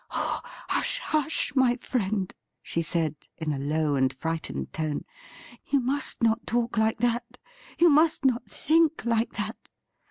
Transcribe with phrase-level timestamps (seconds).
[0.09, 5.05] 'Oh, hush, hush, my friend!' she said, in a low and frightened tone;'
[5.71, 7.37] you must not talk like that;
[7.77, 9.69] you must not think like that.'